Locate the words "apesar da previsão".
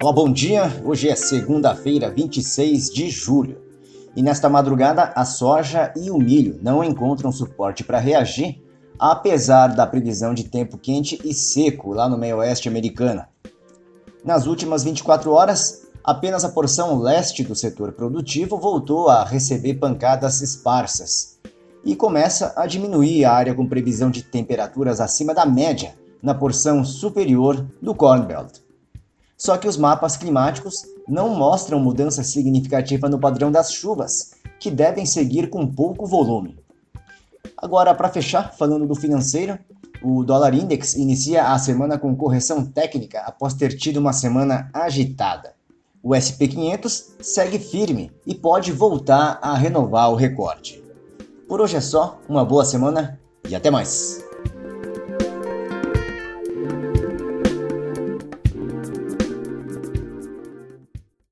8.98-10.34